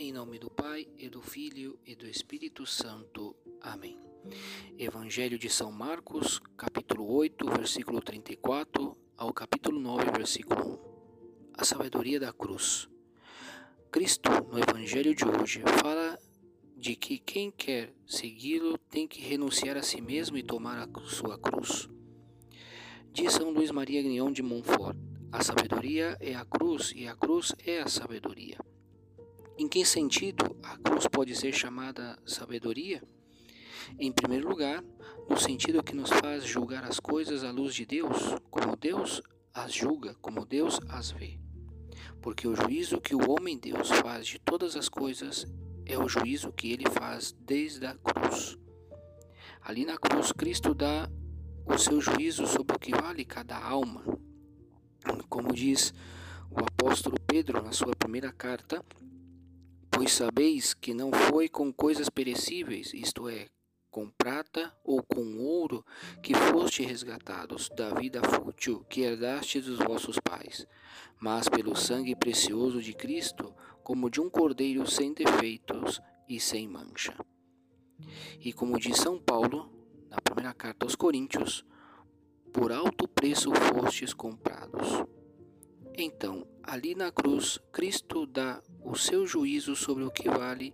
[0.00, 3.34] Em nome do Pai, e do Filho e do Espírito Santo.
[3.60, 3.98] Amém.
[4.78, 11.52] Evangelho de São Marcos, capítulo 8, versículo 34 ao capítulo 9, versículo 1.
[11.54, 12.88] A sabedoria da cruz.
[13.90, 16.16] Cristo, no Evangelho de hoje, fala
[16.76, 21.36] de que quem quer segui-lo tem que renunciar a si mesmo e tomar a sua
[21.36, 21.88] cruz.
[23.12, 24.96] Diz São Luís Maria Grignon de Montfort:
[25.32, 28.58] a sabedoria é a cruz e a cruz é a sabedoria.
[29.60, 33.02] Em que sentido a cruz pode ser chamada sabedoria?
[33.98, 34.84] Em primeiro lugar,
[35.28, 39.20] no sentido que nos faz julgar as coisas à luz de Deus, como Deus
[39.52, 41.40] as julga, como Deus as vê.
[42.22, 45.44] Porque o juízo que o homem Deus faz de todas as coisas
[45.84, 48.56] é o juízo que ele faz desde a cruz.
[49.60, 51.10] Ali na cruz, Cristo dá
[51.66, 54.04] o seu juízo sobre o que vale cada alma.
[55.28, 55.92] Como diz
[56.48, 58.84] o apóstolo Pedro na sua primeira carta,
[59.98, 63.48] pois sabeis que não foi com coisas perecíveis, isto é,
[63.90, 65.84] com prata ou com ouro,
[66.22, 70.68] que foste resgatados da vida fútil que herdastes dos vossos pais,
[71.18, 77.16] mas pelo sangue precioso de Cristo, como de um cordeiro sem defeitos e sem mancha.
[78.38, 79.68] E como diz São Paulo,
[80.08, 81.66] na primeira carta aos Coríntios,
[82.52, 85.04] por alto preço fostes comprados.
[86.00, 90.72] Então, ali na cruz, Cristo dá o seu juízo sobre o que vale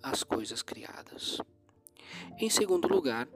[0.00, 1.40] as coisas criadas.
[2.38, 3.28] Em segundo lugar,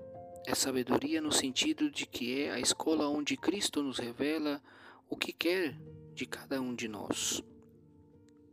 [0.46, 4.62] é sabedoria no sentido de que é a escola onde Cristo nos revela
[5.10, 5.76] o que quer
[6.14, 7.42] de cada um de nós.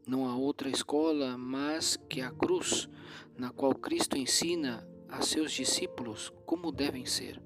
[0.08, 2.90] Não há outra escola mais que a cruz,
[3.38, 7.40] na qual Cristo ensina a seus discípulos como devem ser.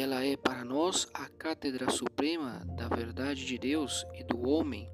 [0.00, 4.88] Ela é para nós a cátedra suprema da verdade de Deus e do homem.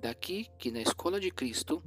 [0.00, 1.80] Daqui que na escola de Cristo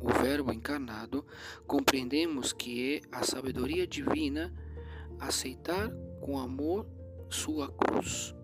[0.00, 1.26] o Verbo encarnado,
[1.66, 4.50] compreendemos que é a sabedoria divina
[5.18, 5.90] aceitar
[6.22, 6.86] com amor
[7.28, 8.34] sua cruz.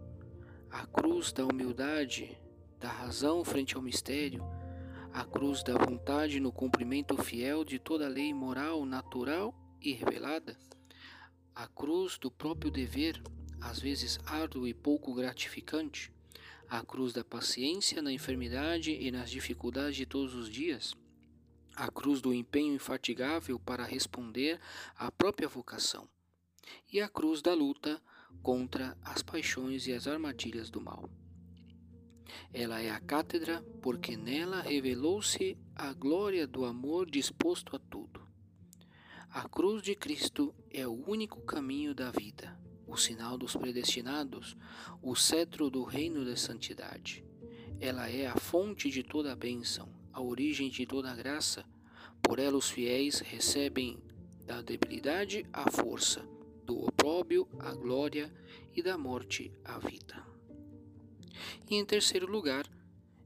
[0.70, 2.38] A cruz da humildade,
[2.78, 4.44] da razão frente ao mistério,
[5.15, 10.59] a cruz da vontade no cumprimento fiel de toda a lei moral, natural e revelada,
[11.56, 13.20] a cruz do próprio dever,
[13.60, 16.12] às vezes árduo e pouco gratificante,
[16.68, 20.94] a cruz da paciência na enfermidade e nas dificuldades de todos os dias
[21.76, 24.58] a cruz do empenho infatigável para responder
[24.96, 26.08] à própria vocação,
[26.90, 28.02] e a cruz da luta
[28.42, 31.08] contra as paixões e as armadilhas do mal.
[32.52, 38.25] Ela é a cátedra porque nela revelou-se a glória do amor disposto a tudo.
[39.36, 44.56] A cruz de Cristo é o único caminho da vida, o sinal dos predestinados,
[45.02, 47.22] o cetro do reino da santidade.
[47.78, 51.66] Ela é a fonte de toda a bênção, a origem de toda a graça.
[52.22, 54.02] Por ela os fiéis recebem
[54.47, 56.26] da debilidade a força,
[56.64, 58.34] do opróbio a glória
[58.74, 60.26] e da morte a vida.
[61.70, 62.66] E em terceiro lugar,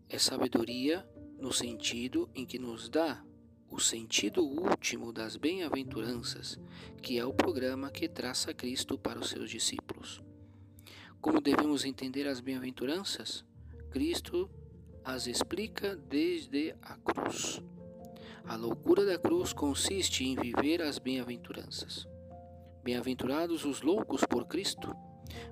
[0.08, 3.24] é sabedoria no sentido em que nos dá
[3.70, 6.58] o sentido último das bem-aventuranças,
[7.00, 10.20] que é o programa que traça Cristo para os seus discípulos.
[11.20, 13.44] Como devemos entender as bem-aventuranças?
[13.90, 14.50] Cristo
[15.04, 17.62] as explica desde a cruz.
[18.44, 22.06] A loucura da cruz consiste em viver as bem-aventuranças.
[22.82, 24.94] Bem-aventurados os loucos por Cristo,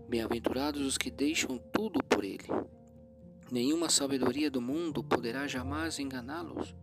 [0.09, 2.49] bem-aventurados os que deixam tudo por Ele.
[3.51, 6.75] Nenhuma sabedoria do mundo poderá jamais enganá-los.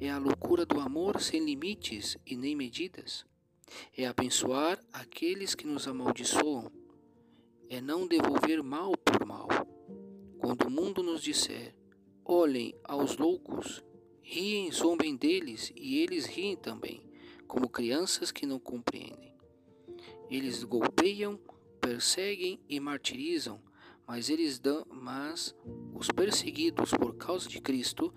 [0.00, 3.24] É a loucura do amor sem limites e nem medidas.
[3.96, 6.70] É abençoar aqueles que nos amaldiçoam.
[7.68, 9.48] É não devolver mal por mal.
[10.38, 11.74] Quando o mundo nos disser,
[12.32, 13.82] Olhem aos loucos,
[14.22, 17.02] riem, zombem deles, e eles riem também,
[17.48, 19.34] como crianças que não compreendem.
[20.30, 21.40] Eles golpeiam,
[21.80, 23.60] perseguem e martirizam,
[24.06, 25.56] mas eles dão, mas
[25.92, 28.14] os perseguidos por causa de Cristo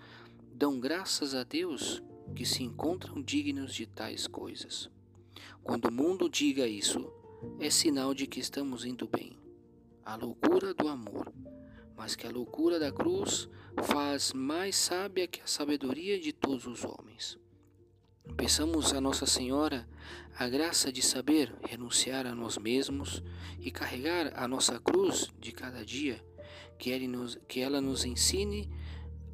[0.53, 2.01] dão graças a Deus
[2.35, 4.89] que se encontram dignos de tais coisas.
[5.63, 7.11] Quando o mundo diga isso,
[7.59, 9.37] é sinal de que estamos indo bem.
[10.05, 11.33] A loucura do amor
[12.03, 13.47] mas que a loucura da cruz
[13.83, 17.37] faz mais sábia que a sabedoria de todos os homens.
[18.35, 19.87] Peçamos a Nossa Senhora
[20.37, 23.23] a graça de saber renunciar a nós mesmos
[23.59, 26.23] e carregar a nossa cruz de cada dia,
[26.77, 28.69] que ela nos, que ela nos ensine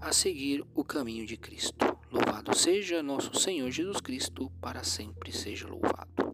[0.01, 1.97] a seguir o caminho de Cristo.
[2.11, 6.28] Louvado seja nosso Senhor Jesus Cristo, para sempre seja louvado.